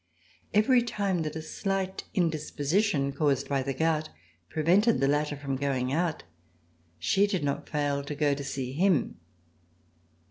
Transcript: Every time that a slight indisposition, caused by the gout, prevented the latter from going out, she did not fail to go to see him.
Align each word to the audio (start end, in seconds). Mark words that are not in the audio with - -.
Every 0.51 0.81
time 0.81 1.21
that 1.21 1.35
a 1.35 1.43
slight 1.43 2.05
indisposition, 2.15 3.11
caused 3.13 3.47
by 3.47 3.61
the 3.61 3.75
gout, 3.75 4.09
prevented 4.49 4.99
the 4.99 5.07
latter 5.07 5.37
from 5.37 5.57
going 5.57 5.93
out, 5.93 6.23
she 6.97 7.27
did 7.27 7.43
not 7.43 7.69
fail 7.69 8.03
to 8.05 8.15
go 8.15 8.33
to 8.33 8.43
see 8.43 8.73
him. 8.73 9.19